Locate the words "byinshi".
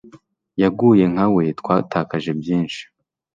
2.39-2.83